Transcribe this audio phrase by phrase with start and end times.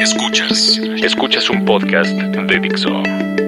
[0.00, 0.78] Escuchas.
[1.02, 2.88] Escuchas un podcast de Dixo.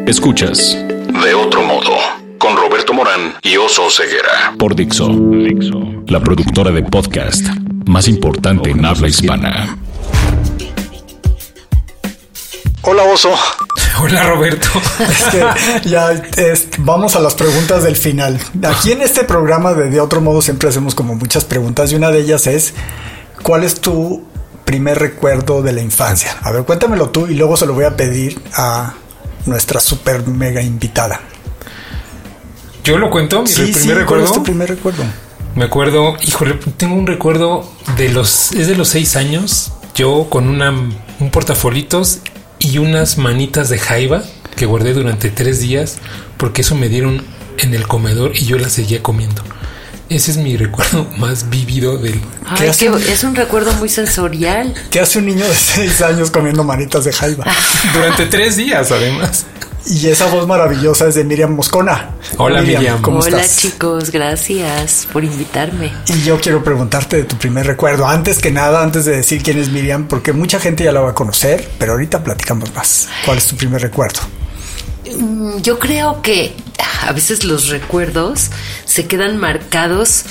[0.07, 0.77] Escuchas.
[1.25, 1.97] De otro modo.
[2.39, 4.54] Con Roberto Morán y Oso Ceguera.
[4.58, 5.08] Por Dixo.
[5.08, 5.80] Dixo.
[6.08, 7.46] La productora de podcast
[7.86, 9.77] más importante en habla hispana.
[12.82, 13.30] Hola Oso.
[14.00, 14.69] Hola Roberto.
[15.00, 18.39] Este, ya es- vamos a las preguntas del final.
[18.64, 22.11] Aquí en este programa de De Otro Modo siempre hacemos como muchas preguntas y una
[22.11, 22.75] de ellas es
[23.43, 24.25] ¿cuál es tu
[24.65, 26.37] primer recuerdo de la infancia?
[26.43, 28.95] A ver, cuéntamelo tú y luego se lo voy a pedir a
[29.46, 31.21] nuestra super mega invitada.
[32.84, 34.24] Yo lo cuento, mi Sí, primer sí, ¿cuál recuerdo.
[34.24, 35.05] es tu primer recuerdo?
[35.55, 40.48] Me acuerdo, híjole, tengo un recuerdo de los, es de los seis años, yo con
[40.48, 42.19] una, un portafolitos
[42.58, 44.22] y unas manitas de jaiba
[44.56, 45.98] que guardé durante tres días
[46.38, 47.24] porque eso me dieron
[47.58, 49.42] en el comedor y yo las seguía comiendo.
[50.14, 52.20] Ese es mi recuerdo más vívido del...
[52.20, 52.90] ¿Qué Ay, hace?
[52.90, 54.74] que es un recuerdo muy sensorial.
[54.90, 57.44] ¿Qué hace un niño de seis años comiendo manitas de jaiba?
[57.94, 59.46] Durante tres días, además.
[59.86, 62.10] Y esa voz maravillosa es de Miriam Moscona.
[62.36, 63.00] Hola, Miriam.
[63.00, 63.56] ¿Cómo Hola estás?
[63.56, 65.92] chicos, gracias por invitarme.
[66.06, 68.06] Y yo quiero preguntarte de tu primer recuerdo.
[68.06, 71.10] Antes que nada, antes de decir quién es Miriam, porque mucha gente ya la va
[71.10, 73.08] a conocer, pero ahorita platicamos más.
[73.24, 74.20] ¿Cuál es tu primer recuerdo?
[75.18, 76.55] Mm, Yo creo que
[77.06, 78.50] a veces los recuerdos
[78.84, 80.24] se quedan marcados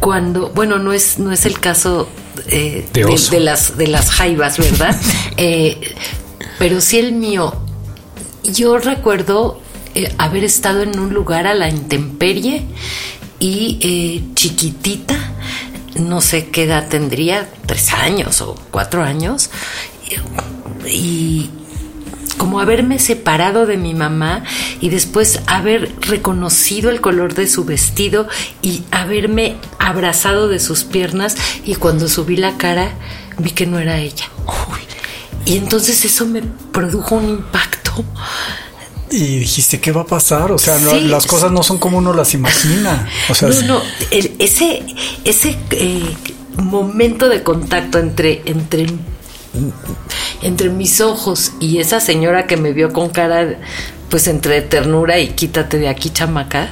[0.00, 2.08] cuando, bueno, no es, no es el caso
[2.48, 3.30] eh, De de, oso.
[3.32, 4.98] de las, de las jaivas, ¿verdad?
[5.36, 5.94] Eh,
[6.58, 7.54] pero sí el mío.
[8.44, 9.60] Yo recuerdo
[9.94, 12.66] eh, haber estado en un lugar a la intemperie
[13.38, 15.16] y chiquitita,
[15.94, 19.48] no sé qué edad tendría, tres años o cuatro años,
[20.86, 21.48] y
[22.40, 24.44] como haberme separado de mi mamá
[24.80, 28.28] y después haber reconocido el color de su vestido
[28.62, 32.92] y haberme abrazado de sus piernas y cuando subí la cara
[33.36, 34.24] vi que no era ella.
[35.44, 36.40] Y entonces eso me
[36.72, 37.92] produjo un impacto.
[39.10, 40.50] Y dijiste, ¿qué va a pasar?
[40.50, 43.06] O sea, no- las cosas no son como uno las imagina.
[43.28, 44.82] O sea, no, no, el- ese,
[45.26, 46.16] ese eh,
[46.56, 48.86] momento de contacto entre, entre,
[50.42, 53.58] entre mis ojos y esa señora que me vio con cara,
[54.08, 56.70] pues entre ternura y quítate de aquí, chamaca,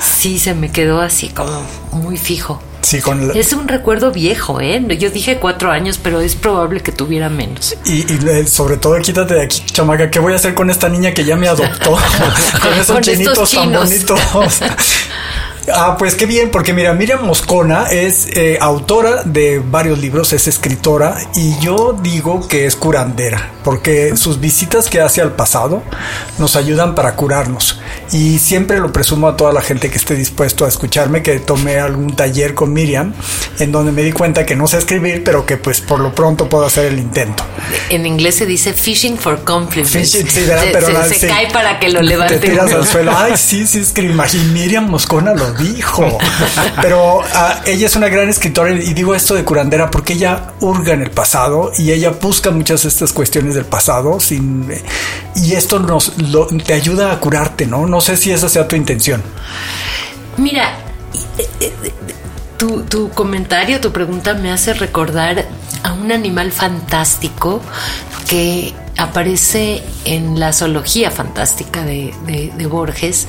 [0.00, 2.62] sí se me quedó así como muy fijo.
[2.82, 4.82] sí, con la- Es un recuerdo viejo, ¿eh?
[4.98, 7.76] Yo dije cuatro años, pero es probable que tuviera menos.
[7.84, 10.10] y, y sobre todo, quítate de aquí, chamaca.
[10.10, 11.90] ¿Qué voy a hacer con esta niña que ya me adoptó?
[12.62, 14.20] con esos Con chinitos tan bonitos.
[15.74, 20.46] Ah, pues qué bien, porque mira, Miriam Moscona es eh, autora de varios libros, es
[20.48, 25.82] escritora y yo digo que es curandera, porque sus visitas que hace al pasado
[26.38, 27.80] nos ayudan para curarnos.
[28.12, 31.78] Y siempre lo presumo a toda la gente que esté dispuesto a escucharme, que tomé
[31.78, 33.12] algún taller con Miriam,
[33.58, 36.48] en donde me di cuenta que no sé escribir, pero que pues por lo pronto
[36.48, 37.44] puedo hacer el intento.
[37.90, 39.92] En inglés se dice fishing for compliments.
[39.92, 41.26] Fishing, sí, se, Pero se- la- se sí.
[41.26, 42.38] cae para que lo Te levante.
[42.38, 43.12] tiras al suelo.
[43.16, 44.14] Ay, sí, sí, escribí.
[44.32, 46.18] Y Miriam Moscona lo dijo.
[46.82, 50.92] Pero ah, ella es una gran escritora y digo esto de curandera porque ella hurga
[50.94, 54.68] en el pasado y ella busca muchas de estas cuestiones del pasado sin,
[55.36, 57.86] y esto nos lo- te ayuda a curarte, ¿no?
[57.86, 59.22] No sé si esa sea tu intención.
[60.36, 60.70] Mira,
[61.38, 61.72] eh, eh,
[62.56, 65.46] tu, tu comentario, tu pregunta me hace recordar
[65.82, 67.60] a un animal fantástico
[68.28, 73.26] que aparece en la zoología fantástica de, de- de Borges,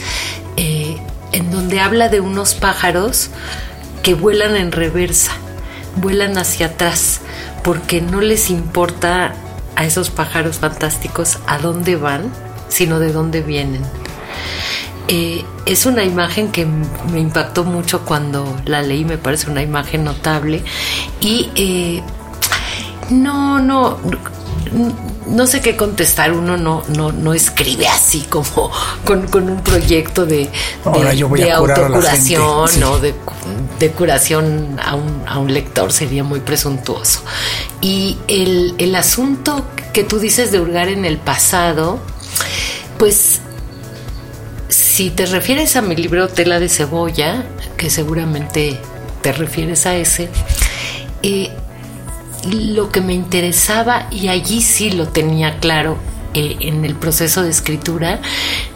[0.57, 0.97] eh,
[1.31, 3.29] en donde habla de unos pájaros
[4.03, 5.31] que vuelan en reversa,
[5.95, 7.21] vuelan hacia atrás,
[7.63, 9.33] porque no les importa
[9.75, 12.31] a esos pájaros fantásticos a dónde van,
[12.67, 13.81] sino de dónde vienen.
[15.07, 20.03] Eh, es una imagen que me impactó mucho cuando la leí, me parece una imagen
[20.03, 20.63] notable.
[21.19, 22.03] Y eh,
[23.09, 23.97] no, no,
[25.27, 26.31] no, sé qué contestar.
[26.31, 28.71] Uno no, no, no escribe así como
[29.05, 30.49] con, con un proyecto de, de,
[30.85, 32.83] Ahora yo voy de a curar a la autocuración sí.
[32.83, 33.13] o de,
[33.79, 37.21] de curación a un, a un lector sería muy presuntuoso.
[37.81, 41.99] Y el, el asunto que tú dices de hurgar en el pasado,
[42.97, 43.41] pues
[44.69, 47.45] si te refieres a mi libro Tela de Cebolla,
[47.77, 48.79] que seguramente
[49.21, 50.29] te refieres a ese,
[51.23, 51.51] eh,
[52.45, 55.97] lo que me interesaba, y allí sí lo tenía claro
[56.33, 58.19] eh, en el proceso de escritura,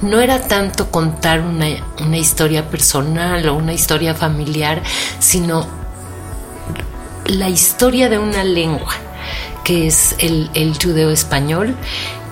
[0.01, 1.67] no era tanto contar una,
[1.99, 4.81] una historia personal o una historia familiar,
[5.19, 5.67] sino
[7.25, 8.93] la historia de una lengua,
[9.63, 11.75] que es el, el judeo español,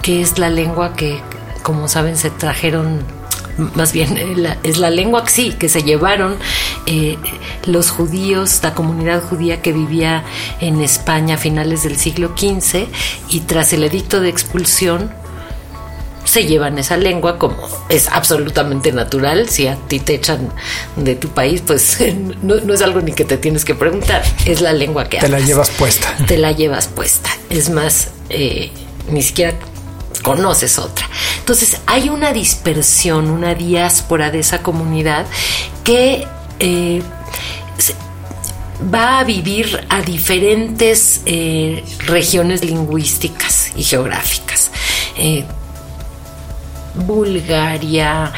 [0.02, 1.22] que es la lengua que,
[1.64, 3.21] como saben, se trajeron
[3.58, 6.38] más bien eh, es la lengua que sí, que se llevaron
[6.86, 7.18] eh,
[7.66, 10.24] los judíos, la comunidad judía que vivía
[10.60, 12.88] en España a finales del siglo XV
[13.30, 15.12] y tras el edicto de expulsión
[16.24, 17.58] se llevan esa lengua como
[17.90, 19.50] es absolutamente natural.
[19.50, 20.50] Si a ti te echan
[20.96, 21.98] de tu país, pues
[22.42, 25.40] no, es algo ni que te tienes que preguntar, es la lengua que Te la
[25.40, 26.16] llevas puesta.
[26.28, 27.30] Te la llevas puesta.
[27.50, 28.72] Es más, eh,
[29.10, 29.56] ni siquiera
[30.22, 31.10] conoces otra.
[31.40, 35.26] Entonces hay una dispersión, una diáspora de esa comunidad
[35.84, 36.28] que
[36.60, 37.02] eh,
[38.94, 44.72] va a vivir a diferentes eh, regiones lingüísticas y geográficas.
[46.96, 48.32] Bulgaria,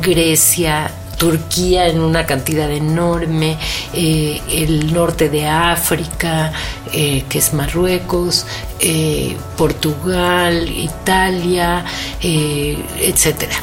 [0.00, 3.56] Grecia, Turquía en una cantidad enorme,
[3.92, 6.52] eh, el norte de África,
[6.92, 8.46] eh, que es Marruecos,
[8.80, 11.84] eh, Portugal, Italia,
[12.20, 13.56] etcétera.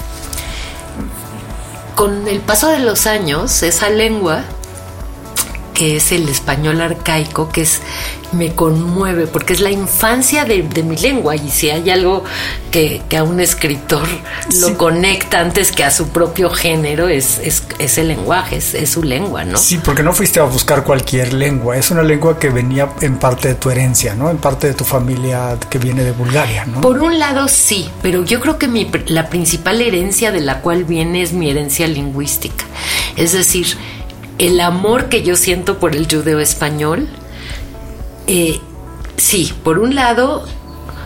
[1.96, 4.44] Con el paso de los años, esa lengua
[5.82, 7.82] que es el español arcaico, que es
[8.34, 12.24] me conmueve, porque es la infancia de, mi lengua, y si hay algo
[12.70, 14.08] que, a un escritor
[14.60, 19.44] lo conecta antes que a su propio género, es, es, el lenguaje, es, su lengua,
[19.44, 19.58] ¿no?
[19.58, 23.48] Sí, porque no fuiste a buscar cualquier lengua, es una lengua que venía en parte
[23.48, 24.30] de tu herencia, ¿no?
[24.30, 26.82] En parte de tu familia que viene de Bulgaria, ¿no?
[26.82, 30.84] Por un lado sí, pero yo creo que mi, la principal herencia de la cual
[30.84, 32.66] viene es mi herencia lingüística.
[33.18, 33.78] Es decir,
[34.38, 37.08] el amor que yo siento por el judeo español,
[38.28, 38.60] eh,
[39.18, 40.48] sí, por un lado,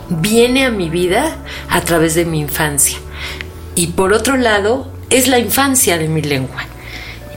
[0.10, 1.38] viene a mi vida
[1.70, 2.98] a través de mi infancia.
[3.76, 6.66] Y por otro lado, es la infancia de mi lengua.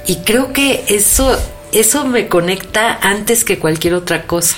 [0.06, 1.37] Y creo que eso,
[1.73, 4.56] eso me conecta antes que cualquier otra cosa.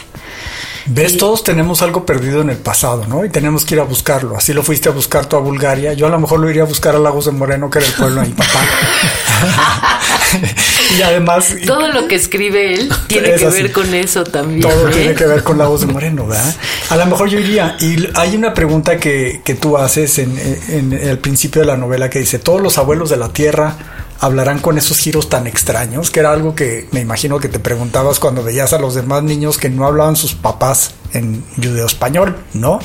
[0.86, 1.16] ¿Ves?
[1.16, 3.24] Todos tenemos algo perdido en el pasado, ¿no?
[3.24, 4.36] Y tenemos que ir a buscarlo.
[4.36, 5.92] Así lo fuiste a buscar tú a Bulgaria.
[5.92, 7.94] Yo a lo mejor lo iría a buscar a Lagos de Moreno, que era el
[7.94, 8.60] pueblo de mi papá.
[10.98, 11.56] y además...
[11.66, 14.60] Todo lo que escribe él tiene que ver con eso también.
[14.60, 14.92] Todo ¿eh?
[14.92, 16.54] tiene que ver con Lagos de Moreno, ¿verdad?
[16.90, 17.76] A lo mejor yo iría.
[17.80, 20.38] Y hay una pregunta que, que tú haces en,
[20.68, 24.60] en el principio de la novela que dice, todos los abuelos de la tierra hablarán
[24.60, 28.44] con esos giros tan extraños, que era algo que me imagino que te preguntabas cuando
[28.44, 32.78] veías a los demás niños que no hablaban sus papás en judeo español, ¿no?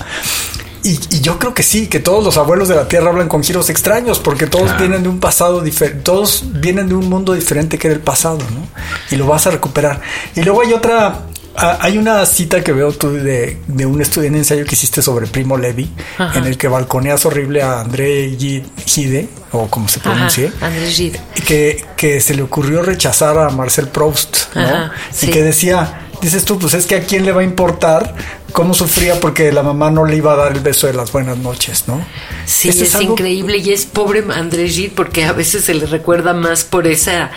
[0.83, 3.71] Y, yo creo que sí, que todos los abuelos de la tierra hablan con giros
[3.71, 7.87] extraños, porque todos vienen de un pasado diferente, todos vienen de un mundo diferente que
[7.87, 8.67] era el pasado, ¿no?
[9.09, 10.01] Y lo vas a recuperar.
[10.35, 11.21] Y luego hay otra,
[11.57, 15.27] Ah, hay una cita que veo tú de, un estudio en ensayo que hiciste sobre
[15.27, 15.89] Primo Levi,
[16.35, 21.21] en el que balconeas horrible a André Gide, o como se pronuncie, André Gide.
[21.45, 24.91] Que, que se le ocurrió rechazar a Marcel Proust, ¿no?
[25.21, 28.15] Y que decía, dices tú, pues es que a quién le va a importar
[28.51, 31.37] cómo sufría porque la mamá no le iba a dar el beso de las buenas
[31.37, 32.05] noches, ¿no?
[32.45, 36.63] Sí, es, increíble y es pobre André Gide porque a veces se le recuerda más
[36.63, 37.31] por esa,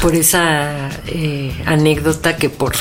[0.00, 2.74] por esa eh, anécdota que por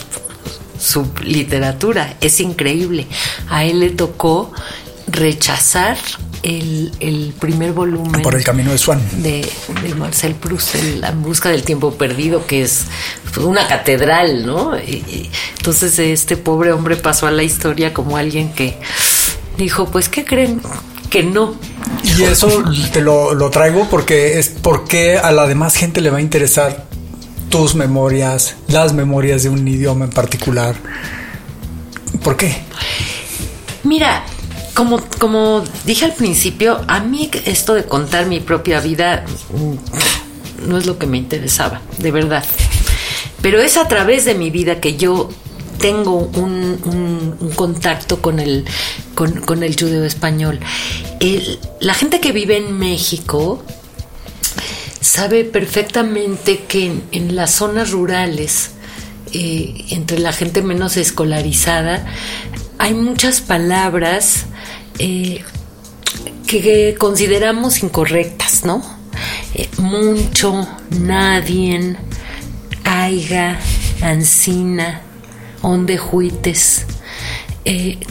[0.80, 2.16] su literatura.
[2.22, 3.08] Es increíble.
[3.50, 4.52] A él le tocó
[5.08, 5.98] rechazar
[6.44, 8.22] el, primer volumen.
[8.22, 9.02] Por el camino de Swan.
[9.22, 9.50] De,
[9.98, 12.86] Marcel Proust, La busca del tiempo perdido, que es
[13.38, 14.76] una catedral, ¿no?
[14.76, 18.78] entonces este pobre hombre pasó a la historia como alguien que
[19.58, 20.62] dijo, pues, ¿qué creen?
[21.10, 21.56] Que no.
[22.04, 26.18] Y eso te lo, lo traigo porque es porque a la demás gente le va
[26.18, 26.87] a interesar
[27.50, 30.76] tus memorias, las memorias de un idioma en particular.
[32.24, 32.58] ¿Por qué?
[33.84, 34.24] Mira,
[34.74, 40.78] como, como dije al principio, a mí esto de contar mi propia vida mm, no
[40.78, 42.44] es lo que me interesaba, de verdad.
[43.42, 45.30] Pero es a través de mi vida que yo
[45.80, 48.66] tengo un, contacto con el,
[49.16, 50.60] con, el judeo español.
[51.80, 53.64] la gente que vive en México
[55.08, 58.72] sabe perfectamente que en, las zonas rurales,
[59.32, 62.06] eh, entre la gente menos escolarizada,
[62.78, 64.48] hay muchas palabras
[65.00, 65.46] eh,
[66.46, 68.84] que, consideramos incorrectas, ¿no?
[69.56, 71.96] Eh, mucho, nadie,
[72.84, 73.60] aiga,
[74.02, 75.02] ancina,
[75.62, 76.86] onde juites.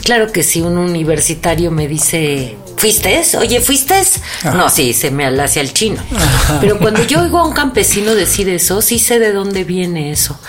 [0.03, 3.23] claro que si un universitario me dice ¿Fuiste?
[3.39, 3.95] Oye, ¿fuiste?
[4.43, 5.99] No, sí, se me hacia el chino.
[6.61, 10.39] Pero cuando yo oigo a un campesino decir eso, sí sé de dónde viene eso.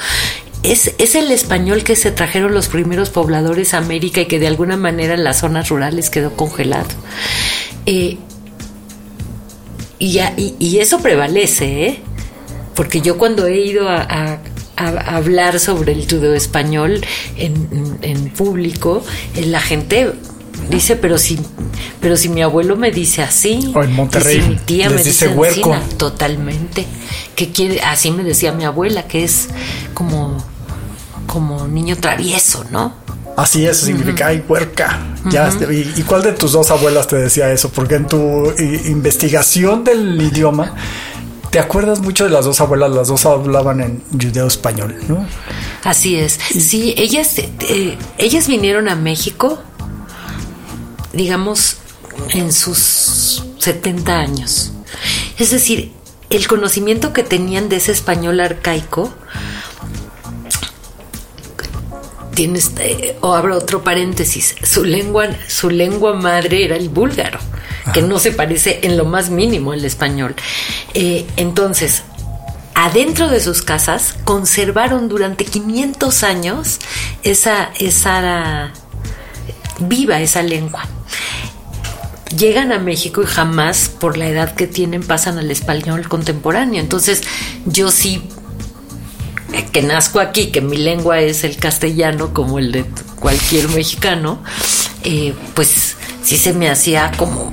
[0.63, 4.47] Es, es, el español que se trajeron los primeros pobladores a América y que de
[4.47, 6.89] alguna manera en las zonas rurales quedó congelado.
[7.87, 8.19] Eh,
[9.99, 10.21] y,
[10.59, 12.01] y, eso prevalece, ¿eh?
[12.75, 14.39] Porque yo cuando he ido a,
[14.77, 17.01] hablar sobre el judeo español
[17.37, 19.03] en, en público,
[19.35, 20.13] la gente
[20.69, 21.39] Dice, pero si,
[22.01, 23.73] pero si mi abuelo me dice así.
[23.75, 24.43] O en Monterrey.
[24.43, 25.75] mi tía me dice, huerco.
[25.97, 26.87] totalmente.
[27.35, 29.49] Que quiere, así me decía mi abuela, que es
[29.95, 30.37] como,
[31.27, 32.93] como niño travieso, ¿no?
[33.39, 34.99] Así eso significa, ay, huerca.
[35.31, 37.71] ya, y, cuál de tus dos abuelas te decía eso?
[37.71, 40.75] Porque en tu investigación del idioma,
[41.51, 45.25] te acuerdas mucho de las dos abuelas, las dos hablaban en judeo español, ¿no?
[45.85, 46.33] Así es.
[46.33, 49.61] Sí, ellas, eh, ellas vinieron a México,
[51.13, 51.77] digamos,
[52.31, 54.73] en sus 70 años.
[55.39, 55.93] Es decir,
[56.31, 59.13] el conocimiento que tenían de ese español arcaico
[62.35, 67.41] tienes, eh, o abro otro paréntesis, su lengua, su lengua madre era el búlgaro,
[67.93, 70.37] que no se parece en lo más mínimo al español.
[70.95, 72.03] Eh, entonces,
[72.75, 76.79] adentro de sus casas conservaron durante 500 años
[77.25, 78.73] esa, esa
[79.81, 80.87] viva esa lengua.
[82.37, 86.81] Llegan a México y jamás, por la edad que tienen, pasan al español contemporáneo.
[86.81, 87.23] Entonces,
[87.65, 88.23] yo sí
[89.73, 92.85] que nazco aquí, que mi lengua es el castellano como el de
[93.19, 94.43] cualquier mexicano,
[95.05, 97.53] eh, pues sí se me hacía como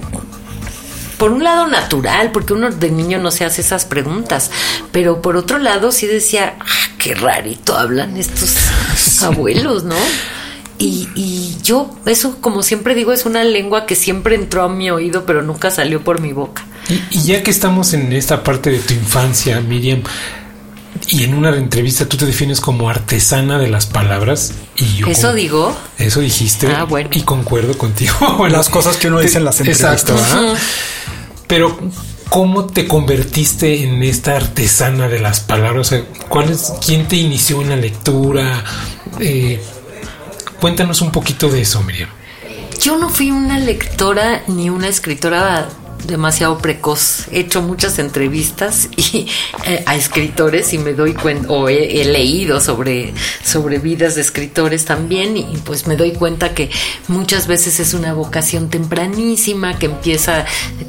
[1.18, 4.52] por un lado natural, porque uno de niño no se hace esas preguntas,
[4.92, 8.56] pero por otro lado sí decía, ah, qué rarito hablan estos
[9.24, 9.96] abuelos, ¿no?
[10.77, 14.89] Y, y, yo, eso como siempre digo, es una lengua que siempre entró a mi
[14.89, 16.65] oído, pero nunca salió por mi boca.
[16.89, 20.03] Y, y ya que estamos en esta parte de tu infancia, Miriam,
[21.08, 24.53] y en una entrevista tú te defines como artesana de las palabras.
[24.75, 25.75] Y yo ¿Eso digo?
[25.98, 26.67] Eso dijiste.
[26.67, 27.10] Ah, bueno.
[27.13, 28.48] Y concuerdo contigo.
[28.50, 30.01] las cosas que uno dice en las entrevistas.
[30.01, 30.55] Exacto.
[31.48, 31.77] Pero,
[32.29, 35.94] ¿cómo te convertiste en esta artesana de las palabras?
[36.29, 38.63] ¿cuál es, ¿Quién te inició en la lectura?
[39.20, 39.62] Eh,
[40.66, 42.10] cuéntanos un poquito de eso, Miriam.
[42.82, 45.70] Yo no fui una lectora ni una escritora
[46.08, 47.28] demasiado precoz.
[47.32, 53.14] He hecho muchas entrevistas eh, a escritores y me doy cuenta, o he, leído sobre,
[53.44, 56.72] sobre vidas de escritores también, y pues me doy cuenta que
[57.10, 60.46] muchas veces es una vocación tempranísima que empieza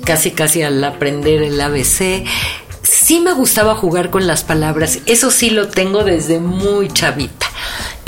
[0.06, 2.25] casi casi al aprender el ABC.
[2.80, 7.47] Sí me gustaba jugar con las palabras, eso sí lo tengo desde muy chavita.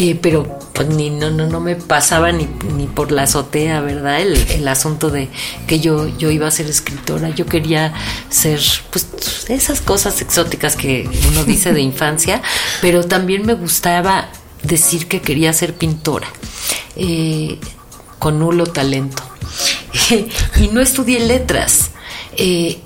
[0.01, 4.21] Eh, pero pues ni no, no, no me pasaba ni, ni por la azotea, ¿verdad?
[4.21, 5.29] El, el, asunto de
[5.67, 7.93] que yo, yo iba a ser escritora, yo quería
[8.29, 8.61] ser
[8.93, 9.09] pues
[9.49, 12.43] esas cosas exóticas que uno dice de infancia,
[12.81, 14.29] pero también me gustaba
[14.63, 16.29] decir que quería ser pintora,
[16.95, 17.59] eh,
[18.21, 19.25] con nulo talento.
[20.61, 21.91] y no estudié letras.
[22.37, 22.79] Eh,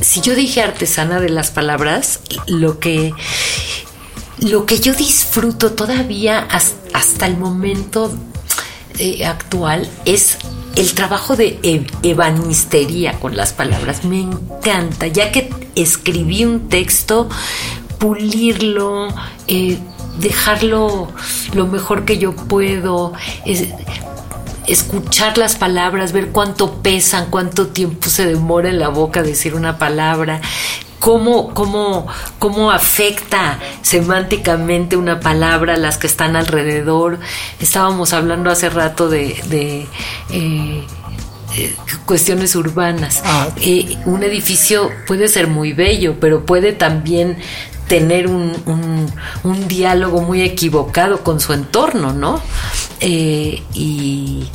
[0.00, 3.14] si yo dije artesana de las palabras, lo que
[4.40, 6.46] lo que yo disfruto todavía
[6.92, 8.12] hasta el momento
[8.98, 10.38] eh, actual es
[10.76, 11.58] el trabajo de
[12.02, 14.04] ebanistería con las palabras.
[14.04, 17.28] Me encanta, ya que escribí un texto,
[17.98, 19.08] pulirlo,
[19.48, 19.78] eh,
[20.20, 21.08] dejarlo
[21.54, 23.12] lo mejor que yo puedo.
[24.68, 29.78] escuchar las palabras, ver cuánto pesan, cuánto tiempo se demora en la boca decir una
[29.78, 30.42] palabra,
[30.98, 32.06] cómo, cómo,
[32.38, 37.18] cómo afecta semánticamente una palabra a las que están alrededor.
[37.60, 39.86] Estábamos hablando hace rato de, eh,
[40.30, 43.22] eh, cuestiones urbanas.
[43.24, 43.48] Ah.
[43.60, 47.38] Eh, un edificio puede ser muy bello, pero puede también
[47.88, 48.52] tener un,
[49.44, 52.42] un, diálogo muy equivocado con su entorno, ¿no?
[53.00, 54.46] y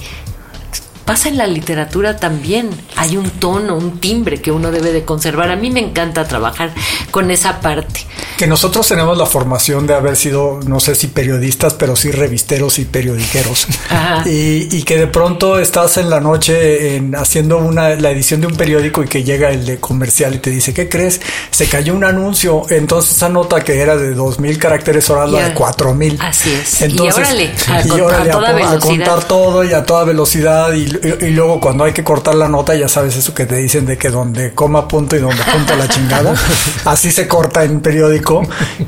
[1.06, 2.70] pasa en la literatura también.
[2.96, 5.52] Hay un tono, un timbre que uno debe de conservar.
[5.52, 6.74] A mí me encanta trabajar
[7.12, 8.02] con esa parte.
[8.38, 12.80] Que nosotros tenemos la formación de haber sido, no sé si periodistas, pero sí revisteros
[12.80, 13.68] y periodiqueros.
[14.26, 18.48] Y, y, que de pronto estás en la noche en, haciendo una, la edición de
[18.48, 21.20] un periódico y que llega el de comercial y te dice, ¿qué crees?
[21.52, 22.64] Se cayó un anuncio.
[22.70, 26.18] Entonces esa nota que era de dos mil caracteres ahora la de cuatro mil.
[26.22, 26.82] Así es.
[26.82, 31.30] Entonces, y órale, a, contar, toda a contar todo y a toda velocidad y y,
[31.32, 34.10] luego cuando hay que cortar la nota, ya sabes eso que te dicen de que
[34.10, 36.34] donde coma punto y donde punto la chingada,
[36.86, 38.42] así se corta en periódico.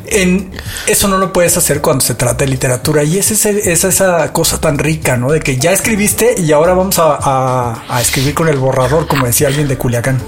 [0.06, 0.52] En,
[0.88, 4.32] eso no lo puedes hacer cuando se trata de literatura y es, ese, es esa
[4.34, 5.32] cosa tan rica, ¿no?
[5.32, 9.68] De que ya escribiste y ahora vamos a, escribir con el borrador, como decía alguien
[9.68, 10.20] de Culiacán.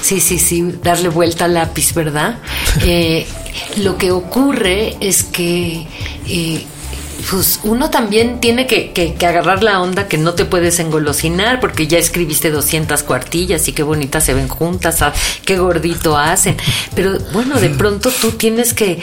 [0.00, 2.38] Sí, sí, sí, darle vuelta al lápiz, ¿verdad?
[2.84, 3.26] Eh,
[3.76, 5.86] lo que ocurre es que
[6.26, 6.66] eh,
[7.30, 11.98] pues uno también tiene que, agarrar la onda que no te puedes engolosinar porque ya
[11.98, 15.12] escribiste 200 cuartillas y qué bonitas se ven juntas, ah,
[15.44, 16.56] qué gordito hacen.
[16.94, 19.02] Pero bueno, de pronto tú tienes que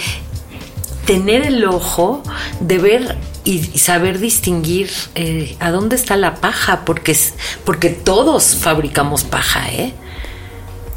[1.06, 2.24] tener el ojo
[2.60, 7.18] de ver y, saber distinguir eh, a dónde está la paja, porque,
[7.66, 9.94] porque todos fabricamos paja, ¿eh?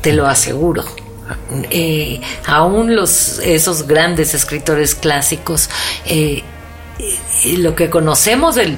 [0.02, 0.84] Te lo aseguro.
[1.70, 5.70] Eh, aún los, esos grandes escritores clásicos
[6.04, 6.42] eh,
[7.58, 8.76] lo que conocemos de,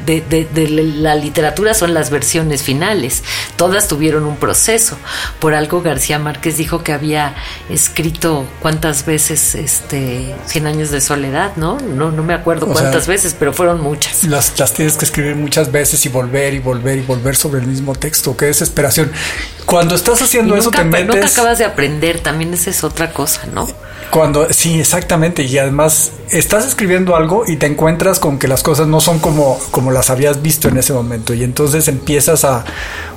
[0.96, 3.22] la literatura son las versiones finales.
[3.56, 4.96] Todas tuvieron un proceso.
[5.38, 7.34] Por algo García Márquez dijo que había
[7.68, 11.78] escrito cuántas veces este Cien años de soledad, ¿no?
[11.78, 14.24] No, no me acuerdo cuántas veces, pero fueron muchas.
[14.24, 17.66] Las, las tienes que escribir muchas veces y volver y volver y volver sobre el
[17.66, 18.36] mismo texto.
[18.36, 19.12] Qué desesperación.
[19.66, 21.06] Cuando estás haciendo eso te metes...
[21.06, 23.66] Nunca acabas de aprender, también esa es otra cosa, ¿no?
[24.10, 25.42] Cuando, sí, exactamente.
[25.42, 27.66] Y además estás escribiendo algo y te
[28.20, 31.34] con que las cosas no son como, como las habías visto en ese momento.
[31.34, 32.64] Y entonces empiezas a,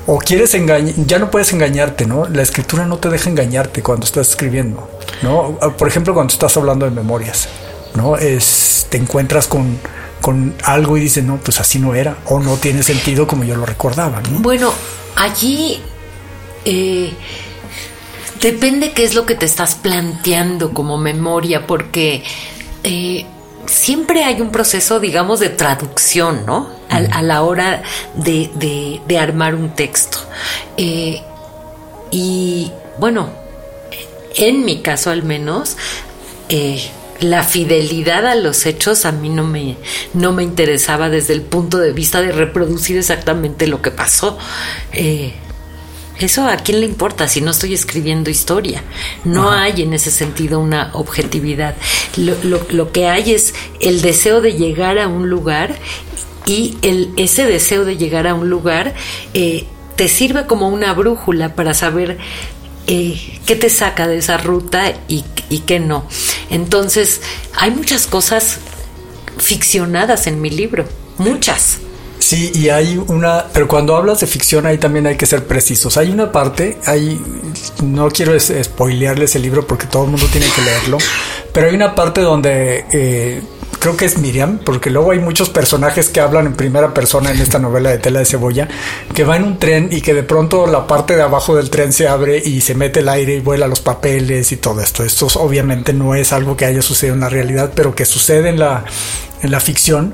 [0.06, 2.28] o quieres engañar, ya no puedes engañarte, ¿no?
[2.28, 4.90] La escritura no te deja engañarte cuando estás escribiendo,
[5.22, 5.58] ¿no?
[5.78, 7.50] Por ejemplo, cuando estás hablando de memorias,
[7.96, 8.18] ¿no?
[8.18, 9.80] Es, te encuentras con,
[10.22, 13.56] con algo y dices, no, pues así no era, o no tiene sentido como yo
[13.56, 14.40] lo recordaba, ¿no?
[14.40, 14.72] Bueno,
[15.16, 15.82] allí...
[16.66, 17.14] Eh,
[18.42, 22.24] Depende qué es lo que te estás planteando como memoria, porque
[22.84, 23.26] eh,
[23.66, 26.70] siempre hay un proceso, digamos, de traducción, ¿no?
[26.90, 27.84] A, la hora
[28.16, 30.20] de, armar un texto.
[30.78, 31.22] Eh,
[32.12, 33.30] y bueno,
[34.36, 35.76] en mi caso al menos,
[36.50, 36.82] eh,
[37.20, 39.76] la fidelidad a los hechos a mí no me,
[40.14, 44.38] no me interesaba desde el punto de vista de reproducir exactamente lo que pasó.
[46.20, 48.84] Eso a quién le importa si no estoy escribiendo historia.
[49.24, 51.76] No hay en ese sentido una objetividad.
[52.16, 55.76] Lo, que hay es el deseo de llegar a un lugar
[56.46, 58.96] y el, ese deseo de llegar a un lugar
[59.34, 62.18] eh, te sirve como una brújula para saber
[62.88, 66.08] eh, qué te saca de esa ruta y, y qué no.
[66.50, 67.22] Entonces,
[67.54, 68.60] hay muchas cosas
[69.38, 70.86] ficcionadas en mi libro,
[71.18, 71.80] muchas.
[72.20, 75.98] Sí, y hay una, pero cuando hablas de ficción ahí también hay que ser precisos.
[75.98, 77.22] Hay una parte, hay,
[77.84, 80.98] no quiero spoilearles el libro porque todo el mundo tiene que leerlo,
[81.54, 83.42] pero hay una parte donde eh,
[83.80, 87.40] creo que es Miriam, porque luego hay muchos personajes que hablan en primera persona en
[87.40, 88.68] esta novela de tela de cebolla,
[89.14, 91.94] que va en un tren y que de pronto la parte de abajo del tren
[91.94, 95.04] se abre y se mete el aire y vuela los papeles y todo esto.
[95.04, 98.60] Esto obviamente no es algo que haya sucedido en la realidad, pero que sucede en
[98.60, 98.84] la,
[99.42, 100.14] en la ficción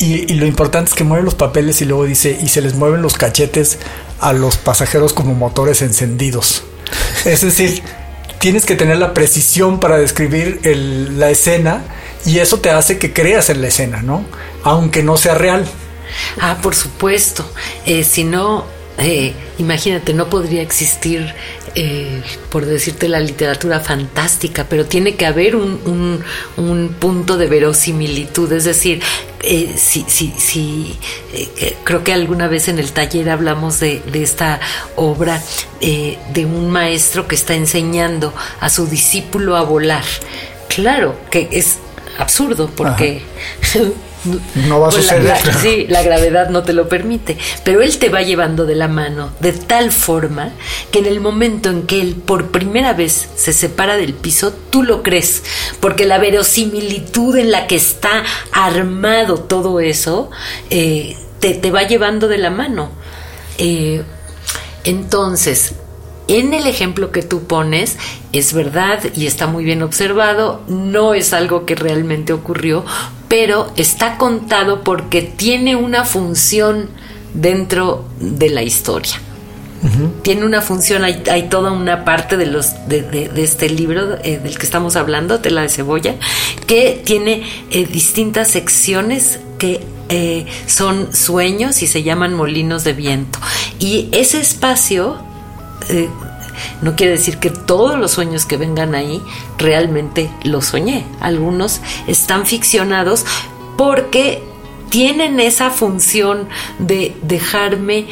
[0.00, 3.02] y, lo importante es que mueve los papeles y luego dice, y se les mueven
[3.02, 3.78] los cachetes
[4.20, 6.64] a los pasajeros como motores encendidos.
[7.24, 7.82] Es decir,
[8.38, 11.82] tienes que tener la precisión para describir la escena
[12.24, 14.24] y eso te hace que creas en la escena, ¿no?
[14.62, 15.66] Aunque no sea real.
[16.40, 17.48] Ah, por supuesto.
[17.86, 18.64] Eh, si no,
[18.98, 21.34] eh, imagínate, no podría existir,
[21.80, 26.24] eh, por decirte, la literatura fantástica, pero tiene que haber un,
[26.98, 29.00] punto de verosimilitud, es decir,
[29.42, 30.98] eh, si, si,
[31.84, 34.58] creo que alguna vez en el taller hablamos de, esta
[34.96, 35.40] obra
[35.80, 40.04] de un maestro que está enseñando a su discípulo a volar.
[40.68, 41.76] Claro que es
[42.18, 43.22] absurdo porque
[44.68, 45.36] no va a pues suceder.
[45.60, 49.30] sí, la gravedad no te lo permite, pero él te va llevando de la mano
[49.40, 50.50] de tal forma
[50.90, 54.82] que en el momento en que él por primera vez se separa del piso, tú
[54.82, 55.42] lo crees,
[55.80, 60.30] porque la verosimilitud en la que está armado todo eso
[60.70, 62.90] eh, te, va llevando de la mano.
[63.58, 64.02] Eh,
[64.84, 65.74] entonces,
[66.28, 67.96] en el ejemplo que tú pones,
[68.32, 72.84] es verdad y está muy bien observado, no es algo que realmente ocurrió,
[73.28, 76.88] pero está contado porque tiene una función
[77.34, 79.20] dentro de la historia.
[80.22, 84.66] Tiene una función, hay, toda una parte de, los, de, este libro eh, del que
[84.66, 86.16] estamos hablando, Tela de Cebolla,
[86.66, 93.38] que tiene eh, distintas secciones que eh, son sueños y se llaman molinos de viento.
[93.78, 95.16] Y ese espacio
[96.82, 99.22] no quiere decir que todos los sueños que vengan ahí
[99.58, 101.04] realmente los soñé.
[101.20, 103.24] Algunos están ficcionados
[103.76, 104.42] porque
[104.90, 108.06] tienen esa función de dejarme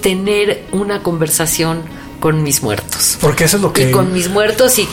[0.00, 1.82] tener una conversación
[2.22, 3.18] con mis muertos.
[3.20, 3.88] Porque eso es lo que...
[3.88, 4.86] Y con mis muertos y,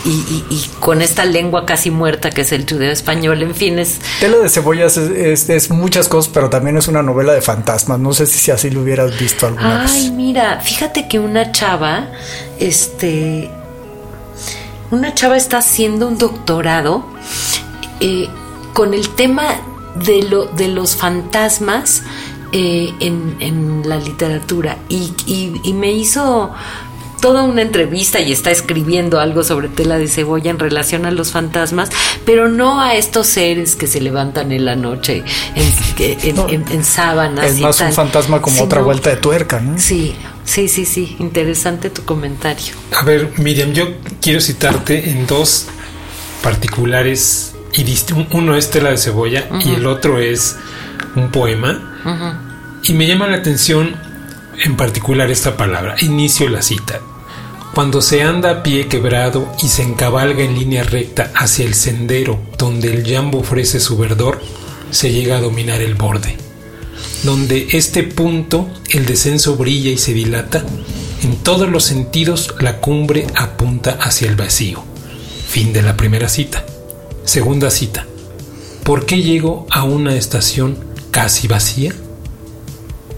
[0.79, 3.99] con esta lengua casi muerta que es el judeo español, en fin, es...
[4.19, 7.99] Tela de cebollas es, muchas cosas, pero también es una novela de fantasmas.
[7.99, 9.91] No sé si así lo hubieras visto alguna vez.
[9.93, 12.07] Ay, mira, fíjate que una chava,
[12.59, 13.51] este...
[14.89, 17.05] Una chava está haciendo un doctorado
[17.99, 18.27] eh,
[18.73, 19.61] con el tema
[20.03, 22.01] de, lo, de los fantasmas
[22.53, 26.51] eh, en, la literatura y, y, me hizo
[27.19, 31.31] toda una entrevista y está escribiendo algo sobre tela de cebolla en relación a los
[31.31, 31.89] fantasmas,
[32.25, 35.23] pero no a estos seres que se levantan en la noche
[35.55, 37.45] en, en, sábanas.
[37.45, 39.77] Es más un fantasma como otra vuelta de tuerca, ¿no?
[39.77, 41.15] Sí, sí, sí, sí.
[41.19, 42.73] Interesante tu comentario.
[42.97, 43.87] A ver, Miriam, yo
[44.21, 45.67] quiero citarte en dos
[46.41, 47.85] particulares y
[48.31, 50.57] uno es tela de cebolla y el otro es
[51.15, 51.85] un poema.
[52.83, 53.95] Y me llama la atención
[54.63, 55.95] en particular esta palabra.
[55.99, 57.01] Inicio la cita.
[57.73, 62.41] Cuando se anda a pie quebrado y se encabalga en línea recta hacia el sendero
[62.57, 64.41] donde el yambo ofrece su verdor,
[64.91, 66.35] se llega a dominar el borde.
[67.23, 70.65] Donde este punto el descenso brilla y se dilata,
[71.21, 74.83] en todos los sentidos la cumbre apunta hacia el vacío.
[75.47, 76.65] Fin de la primera cita.
[77.23, 78.05] Segunda cita.
[78.83, 80.77] ¿Por qué llego a una estación
[81.11, 81.93] casi vacía?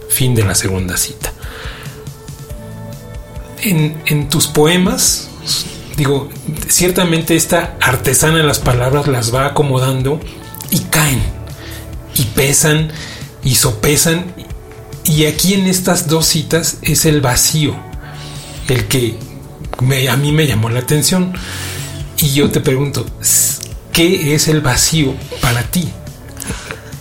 [0.10, 1.31] Fin de la segunda cita.
[3.64, 5.30] En, tus poemas,
[5.96, 6.30] digo,
[6.68, 10.20] ciertamente esta artesana de las palabras las va acomodando
[10.72, 11.22] y caen,
[12.16, 12.92] y pesan,
[13.44, 14.34] y sopesan,
[15.04, 17.76] y aquí en estas dos citas es el vacío,
[18.68, 19.18] el que
[20.10, 21.34] a mí me llamó la atención.
[22.18, 23.06] Y yo te pregunto,
[23.92, 25.92] ¿qué es el vacío para ti?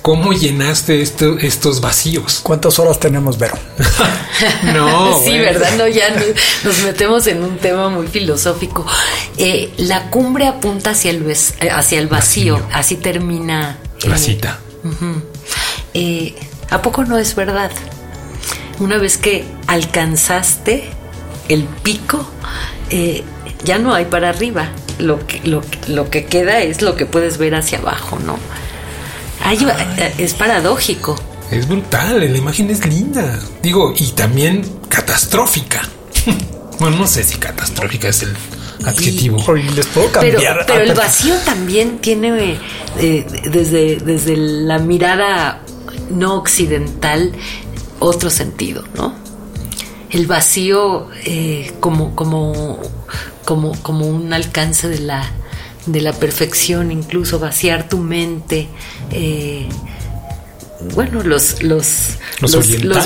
[0.03, 2.41] ¿Cómo llenaste estos vacíos?
[2.43, 3.59] ¿Cuántas horas tenemos, Vero?
[4.75, 5.21] no.
[5.25, 5.77] sí, ¿verdad?
[5.77, 6.09] No, ya
[6.65, 8.87] nos metemos en un tema muy filosófico.
[9.37, 12.63] Eh, la cumbre apunta hacia el, eh, hacia el vacío.
[12.73, 13.79] Así termina.
[14.05, 14.59] La cita.
[15.93, 16.35] Eh,
[16.71, 17.71] ¿A poco no es verdad?
[18.79, 20.89] Una vez que alcanzaste
[21.51, 22.27] el pico,
[23.65, 24.71] ya no hay para arriba.
[24.99, 28.39] Lo que, lo, lo que queda es lo que puedes ver hacia abajo, ¿no?
[29.49, 31.17] Eh, es paradójico.
[31.51, 33.39] Es brutal, la imagen es linda.
[33.63, 35.83] Digo, y también catastrófica.
[36.79, 38.37] bueno, no sé si catastrófica es el
[38.85, 39.43] adjetivo.
[39.55, 40.65] les puedo cambiar.
[40.67, 42.59] Pero, el vacío también tiene,
[42.99, 45.63] eh, desde, desde la mirada
[46.11, 47.33] no occidental,
[47.99, 49.15] otro sentido, ¿no?
[50.11, 52.81] El vacío eh, como, como,
[53.45, 55.31] como, como un alcance de la
[55.93, 58.69] de la perfección, incluso vaciar tu mente.
[59.11, 59.69] Eh,
[60.95, 62.55] bueno, los, los, los,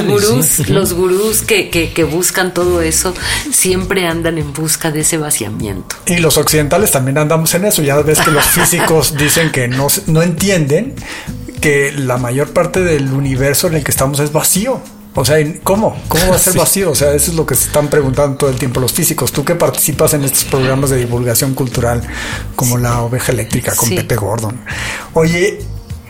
[0.07, 3.15] gurús, los gurús que, que, buscan todo eso
[3.53, 5.97] siempre andan en busca de ese vaciamiento.
[6.07, 7.83] Y los occidentales también andamos en eso.
[7.83, 10.95] Ya ves que los físicos dicen que no, no entienden
[11.61, 14.81] que la mayor parte del universo en el que estamos es vacío.
[15.17, 15.97] O sea, ¿cómo?
[16.09, 16.91] ¿Cómo va a ser vacío?
[16.91, 19.33] O sea, eso es lo que se están preguntando todo el tiempo los físicos.
[19.33, 22.03] Tú que participas en estos programas de divulgación cultural
[22.57, 24.61] como la oveja eléctrica con Pepe Gordon.
[25.15, 25.61] Oye,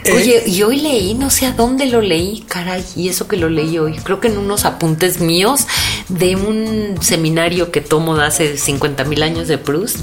[0.05, 3.39] eh, Oye, y hoy leí, no sé a dónde lo leí, caray, y eso que
[3.39, 5.67] lo leí hoy, creo que en unos apuntes míos
[6.11, 9.97] de un seminario que tomo de hace 50 mil años de Proust,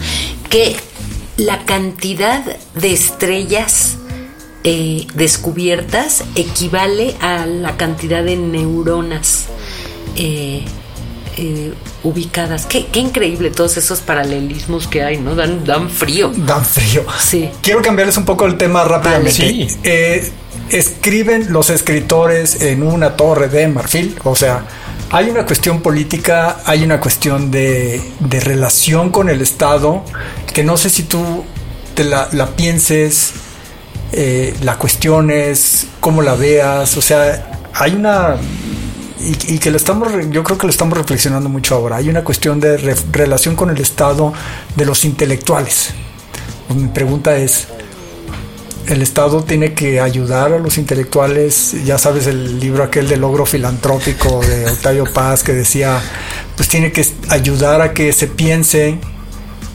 [0.50, 0.76] que
[1.38, 3.98] la cantidad de estrellas
[4.64, 9.46] eh, descubiertas equivale a la cantidad de neuronas
[10.16, 10.64] eh,
[11.38, 12.68] eh, ubicadas.
[12.68, 15.34] Qué, increíble todos esos paralelismos que hay, ¿no?
[15.34, 16.32] Dan, dan frío.
[16.36, 17.06] Dan frío.
[17.20, 17.50] Sí.
[17.64, 19.72] Quiero cambiarles un poco el tema rápidamente.
[20.70, 24.64] escriben los escritores en una torre de marfil, o sea,
[25.10, 30.04] hay una cuestión política, hay una cuestión de, de relación con el Estado,
[30.54, 31.44] que no sé si tú
[31.96, 33.34] te la, la pienses
[34.12, 38.38] eh, la cuestión es cómo la veas, o sea, hay una
[39.24, 41.98] y, que lo estamos, yo creo que lo estamos reflexionando mucho ahora.
[41.98, 42.78] Hay una cuestión de
[43.12, 44.34] relación con el Estado
[44.76, 45.92] de los intelectuales.
[46.74, 47.68] mi pregunta es,
[48.88, 51.76] ¿el Estado tiene que ayudar a los intelectuales?
[51.86, 56.02] Ya sabes el libro aquel de logro filantrópico de Octavio Paz que decía,
[56.56, 58.98] pues tiene que ayudar a que se piense,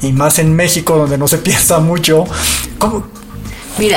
[0.02, 2.24] y más en México donde no se piensa mucho,
[2.78, 3.06] ¿cómo,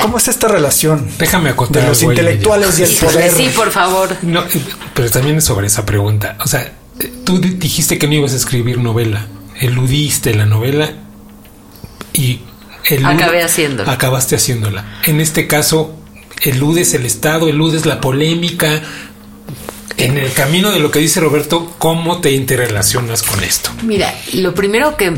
[0.02, 1.10] ¿Cómo es esta relación?
[1.18, 1.84] Déjame acotar.
[1.84, 3.32] De los intelectuales y el poder.
[3.32, 4.16] Sí, por favor.
[4.22, 4.44] No,
[4.94, 6.38] pero también sobre esa pregunta.
[6.44, 6.74] O sea,
[7.24, 9.28] tú dijiste que no ibas a escribir novela.
[9.60, 10.92] Eludiste la novela
[12.14, 12.42] y
[13.04, 13.92] Acabé haciéndola.
[13.92, 15.00] Acabaste haciéndola.
[15.06, 15.96] En este caso,
[16.42, 18.82] eludes el Estado, eludes la polémica.
[19.98, 23.70] En el camino de lo que dice Roberto, ¿cómo te interrelacionas con esto?
[23.84, 25.14] Mira, lo primero que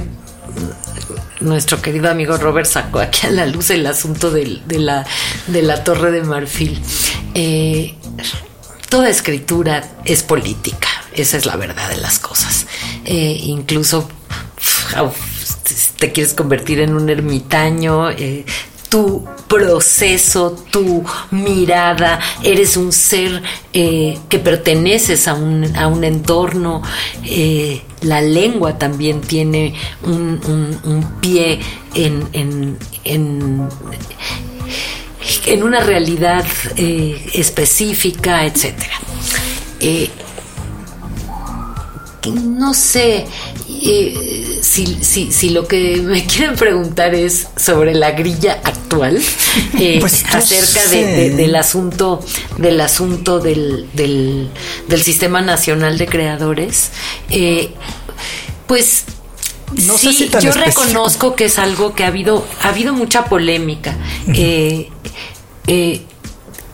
[1.41, 5.05] nuestro querido amigo Robert sacó aquí a la luz el asunto de, la,
[5.47, 6.81] de la Torre de Marfil.
[7.33, 7.95] Eh,
[8.89, 12.67] toda escritura es política, esa es la verdad de las cosas.
[13.05, 14.09] Eh, incluso
[15.97, 18.45] te quieres convertir en un ermitaño, eh,
[18.91, 21.01] tu proceso, tu
[21.31, 26.81] mirada, eres un ser eh, que perteneces a un, a un entorno,
[27.23, 31.61] eh, la lengua también tiene un, pie
[31.95, 33.69] en, en, en,
[35.63, 38.75] una realidad eh, específica, etc.
[42.33, 43.25] no sé,
[43.83, 49.19] eh, si, si, lo que me quieren preguntar es sobre la grilla actual,
[49.79, 52.23] eh, pues acerca del asunto,
[52.57, 54.49] del asunto del, del,
[55.01, 56.91] Sistema Nacional de Creadores,
[57.29, 57.71] eh,
[58.67, 59.05] pues
[59.85, 63.97] no sí, yo reconozco que es algo que ha habido, ha habido mucha polémica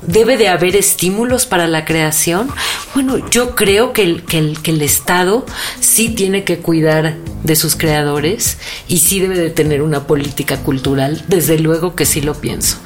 [0.07, 2.49] debe de haber estímulos para la creación.
[2.93, 5.45] Bueno, yo creo que el, que el, que el Estado
[5.79, 11.23] sí tiene que cuidar de sus creadores y sí debe de tener una política cultural,
[11.27, 12.77] desde luego que sí lo pienso.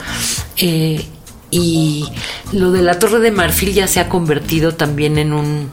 [0.58, 1.06] Eh,
[1.52, 2.06] y
[2.54, 5.72] lo de la Torre de Marfil ya se ha convertido también en un,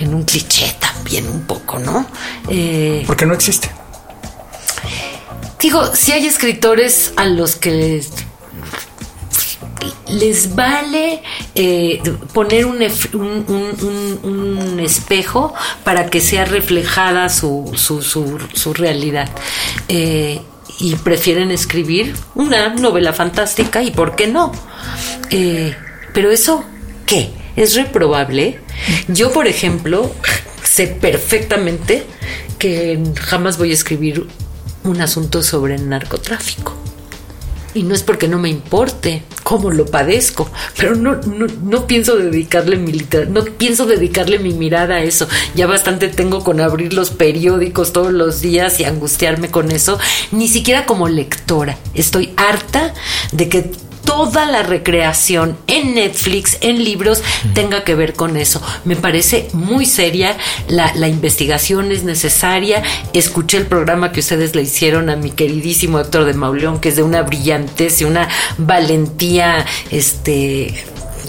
[0.00, 2.06] en un cliché también un poco, ¿no?
[2.48, 3.70] Eh, Porque no existe.
[5.60, 8.02] Digo, si hay escritores a los que
[10.08, 11.22] les vale
[11.54, 12.00] eh,
[12.32, 12.82] poner un,
[14.22, 19.28] un, espejo para que sea reflejada su, su, realidad.
[19.88, 20.40] Eh,
[20.78, 24.52] y prefieren escribir una novela fantástica y por qué no.
[25.30, 25.76] Eh,
[26.12, 26.64] pero eso,
[27.06, 27.30] ¿qué?
[27.56, 28.60] ¿Es reprobable?
[29.08, 30.12] Yo, por ejemplo,
[30.62, 32.06] sé perfectamente
[32.58, 34.26] que jamás voy a escribir
[34.84, 36.81] un asunto sobre el narcotráfico.
[37.74, 42.76] Y no es porque no me importe cómo lo padezco, pero no, no, pienso dedicarle
[42.76, 42.92] mi
[43.28, 45.26] no pienso dedicarle mi mirada a eso.
[45.54, 49.98] Ya bastante tengo con abrir los periódicos todos los días y angustiarme con eso,
[50.32, 51.78] ni siquiera como lectora.
[51.94, 52.94] Estoy harta
[53.32, 53.70] de que
[54.04, 57.22] toda la recreación en Netflix, en libros,
[57.54, 58.60] tenga que ver con eso.
[58.84, 60.36] Me parece muy seria,
[60.68, 62.82] la, investigación es necesaria.
[63.12, 66.96] Escuché el programa que ustedes le hicieron a mi queridísimo Héctor de Mauleón, que es
[66.96, 70.84] de una brillantez y una valentía este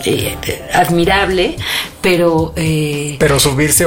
[0.06, 0.38] eh,
[0.74, 1.56] admirable,
[2.02, 2.54] pero...
[2.56, 3.86] Eh, pero subirse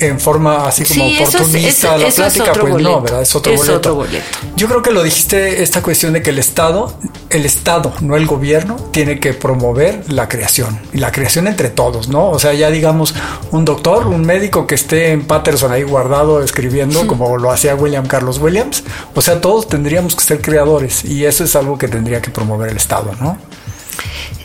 [0.00, 3.22] en forma así como oportunista a la plática, pues no, ¿verdad?
[3.22, 3.54] Es otro,
[3.94, 4.20] boleto.
[4.56, 6.96] Yo creo que lo dijiste, esta cuestión de que el Estado,
[7.32, 12.08] el Estado, no el gobierno, tiene que promover la creación, y la creación entre todos,
[12.08, 12.28] ¿no?
[12.30, 13.14] O sea, ya digamos,
[13.50, 18.06] un doctor, un médico que esté en Patterson ahí guardado escribiendo, como lo hacía William
[18.06, 22.20] Carlos Williams, o sea, todos tendríamos que ser creadores, y eso es algo que tendría
[22.20, 23.38] que promover el Estado, ¿no?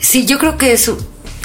[0.00, 0.96] Sí, yo creo que eso,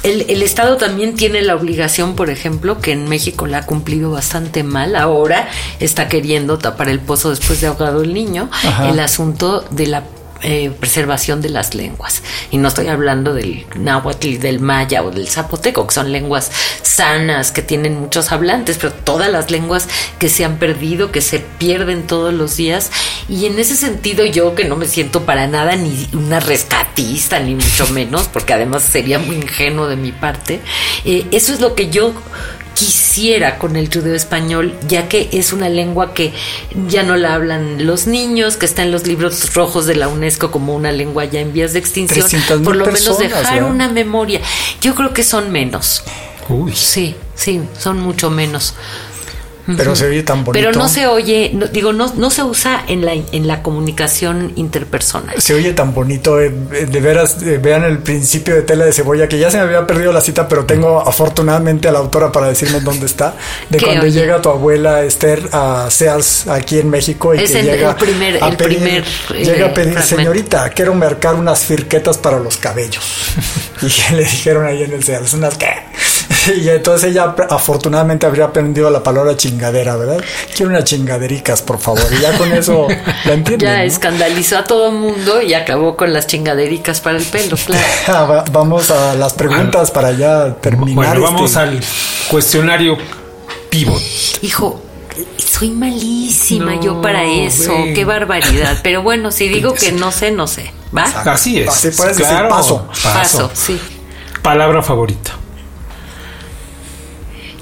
[0.04, 4.12] el, el, Estado también tiene la obligación, por ejemplo, que en México la ha cumplido
[4.12, 8.50] bastante mal, ahora está queriendo tapar el pozo después de ahogado el niño,
[8.84, 10.04] el asunto de la
[10.44, 12.22] eh, preservación de las lenguas.
[12.52, 16.52] Y no estoy hablando del náhuatl, del maya o del zapoteco, que son lenguas
[16.82, 19.88] sanas, que tienen muchos hablantes, pero todas las lenguas
[20.20, 22.92] que se han perdido, que se pierden todos los días.
[23.30, 27.56] Y en ese sentido yo, que no me siento para nada ni una rescatista, ni
[27.56, 30.60] mucho menos, porque además sería muy ingenuo de mi parte,
[31.06, 32.14] eh, eso es lo que yo
[32.74, 36.34] quisiera con el judeo español, ya que es una lengua que
[36.88, 40.52] ya no la hablan los niños, que está en los libros rojos de la UNESCO
[40.52, 42.28] como una lengua ya en vías de extinción,
[42.64, 44.42] por lo menos dejar una memoria.
[44.82, 46.04] Yo creo que son menos.
[46.50, 46.76] Uy.
[46.76, 48.74] Sí, sí, son mucho menos.
[49.66, 50.66] Pero se oye tan bonito.
[50.66, 55.42] Pero no se oye, digo, no, no se usa en la, en la comunicación interpersonal.
[55.42, 58.92] Se oye tan bonito, eh, eh, de veras, eh, vean el principio de Tela de
[58.92, 62.32] Cebolla, que ya se me había perdido la cita, pero tengo afortunadamente a la autora
[62.32, 63.36] para decirme dónde está,
[63.70, 67.96] de cuando llega tu abuela Esther a Sears aquí en México y que llega el
[67.96, 73.04] primer, a pedir, llega a pedir, señorita, quiero marcar unas firquetas para los cabellos.
[73.82, 75.68] y le dijeron ahí en el Sears, unas qué
[76.56, 80.24] y entonces ella afortunadamente habría aprendido la palabra chingadera, ¿verdad?
[80.56, 82.06] Quiero unas chingadericas, por favor.
[82.12, 82.88] Y ya con eso
[83.26, 83.60] la entienden.
[83.60, 87.84] Ya escandalizó a todo el mundo y acabó con las chingadericas para el pelo, claro.
[88.08, 90.96] Ah, vamos a las preguntas para ya terminar.
[90.96, 91.80] Bueno, vamos este al
[92.30, 92.98] cuestionario
[93.70, 94.02] pivot.
[94.42, 94.82] Hijo,
[95.38, 97.74] soy malísima yo para eso.
[97.96, 98.80] Qué barbaridad.
[98.84, 100.72] Pero bueno, si digo que no sé, no sé.
[100.96, 101.04] ¿Va?
[101.04, 101.70] Así es.
[101.70, 102.50] Así puedes claro.
[102.50, 102.88] paso.
[103.04, 103.80] Paso, sí.
[104.42, 105.43] Palabra favorita.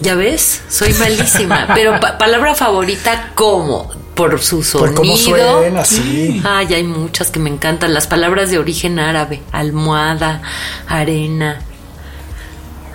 [0.01, 1.67] Ya ves, soy malísima.
[1.75, 3.89] Pero palabra favorita, ¿cómo?
[4.15, 4.95] Por su sonido.
[4.95, 6.41] Por cómo suena, sí.
[6.43, 7.93] Ay, hay muchas que me encantan.
[7.93, 9.41] Las palabras de origen árabe.
[9.51, 10.41] Almohada,
[10.87, 11.61] arena,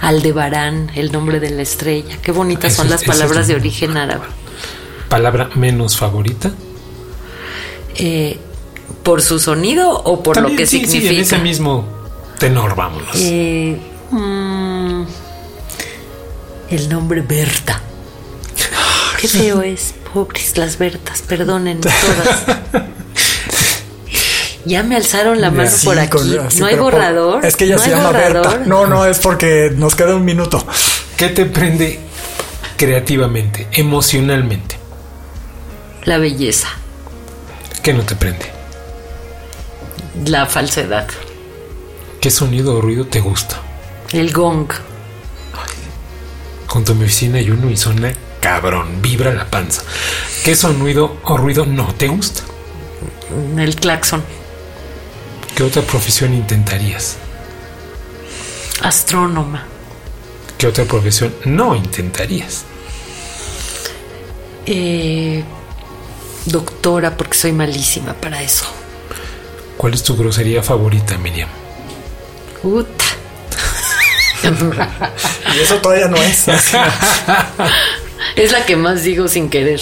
[0.00, 2.18] Aldebarán, el nombre de la estrella.
[2.22, 4.26] Qué bonitas son las palabras de origen árabe.
[5.08, 6.50] ¿Palabra menos favorita?
[7.96, 8.38] Eh,
[9.02, 11.08] ¿Por su sonido o por lo que significa?
[11.08, 11.84] Sí, en ese mismo
[12.38, 13.14] tenor, vámonos.
[13.14, 13.78] Eh,
[14.10, 15.02] mm,
[16.70, 17.80] el nombre Berta.
[19.20, 19.94] Qué feo es.
[20.12, 22.44] Pobres las Bertas, perdonen todas.
[24.64, 26.36] Ya me alzaron la mano por aquí.
[26.58, 27.44] no hay borrador.
[27.44, 28.62] es que ella se llama Berta.
[28.66, 30.64] No, no, es porque nos queda un minuto.
[31.16, 32.00] ¿Qué te prende
[32.76, 34.76] creativamente, emocionalmente?
[36.04, 36.68] La belleza.
[37.82, 38.46] ¿Qué no te prende?
[40.24, 41.06] La falsedad.
[42.20, 43.60] ¿Qué sonido o ruido te gusta?
[44.12, 44.68] El gong.
[46.76, 49.82] Junto a mi oficina hay uno y suena cabrón, vibra la panza.
[50.44, 52.42] ¿Qué sonido o ruido no te gusta?
[53.56, 54.22] El claxon.
[55.54, 57.16] ¿Qué otra profesión intentarías?
[58.82, 59.64] Astrónoma.
[60.58, 62.66] ¿Qué otra profesión no intentarías?
[64.66, 65.44] Eh,
[66.44, 68.66] doctora, porque soy malísima para eso.
[69.78, 71.48] ¿Cuál es tu grosería favorita, Miriam?
[72.62, 73.05] Uta.
[75.54, 76.48] y eso todavía no es.
[78.36, 79.80] es la que más digo sin querer.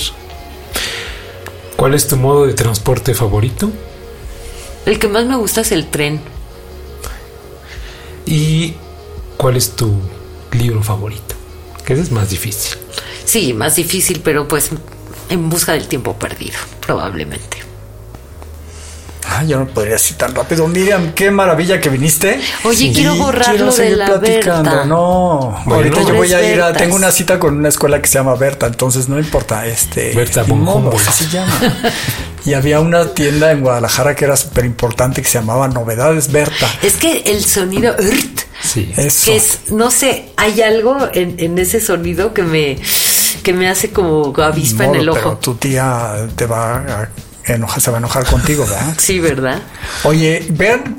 [1.77, 3.71] ¿Cuál es tu modo de transporte favorito?
[4.87, 6.21] El que más me gusta es el tren.
[8.27, 8.75] ¿Y
[9.37, 9.95] cuál es tu
[10.53, 11.35] libro favorito?
[11.85, 12.79] Que es más difícil.
[13.25, 14.71] Sí, más difícil, pero pues
[15.29, 17.54] en busca del tiempo perdido, probablemente.
[19.37, 20.69] Ah, yo no podría así tan rápido.
[20.69, 22.41] Miriam, qué maravilla que viniste.
[22.63, 24.85] Oye, quiero borrarlo de la platicando.
[24.85, 26.73] No, ahorita yo voy a ir a.
[26.73, 29.67] Tengo una cita con una escuela que se llama Berta, entonces no importa.
[29.67, 30.15] Este.
[30.15, 31.53] Berta así se llama.
[32.47, 36.69] y había una tienda en Guadalajara que era súper importante que se llamaba Novedades Berta.
[36.83, 37.97] Es que el sonido.
[38.63, 38.93] Sí.
[38.97, 39.27] Eso.
[39.27, 42.79] Que es, no sé, hay algo en, en ese sonido que me
[43.43, 45.19] que me hace como avispa en el ojo.
[45.19, 47.09] Pero tu tía te va a
[47.45, 48.95] se va a enojar contigo, ¿verdad?
[48.99, 49.61] Sí, ¿verdad?
[50.05, 50.97] Oye, vean,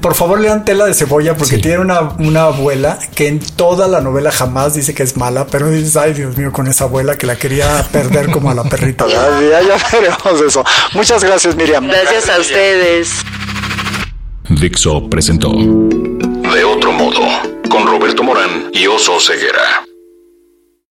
[0.00, 4.00] por favor lean Tela de Cebolla porque tiene una, una, abuela que en toda la
[4.00, 7.26] novela jamás dice que es mala, pero dices, ay Dios mío, con esa abuela que
[7.26, 9.06] la quería perder como a la perrita.
[9.08, 10.64] ya, ya veremos eso.
[10.92, 11.86] Muchas gracias, Miriam.
[11.86, 13.10] Gracias a ustedes.
[14.48, 17.20] Dixo presentó De otro modo
[17.70, 19.84] con Roberto Morán y Oso Ceguera.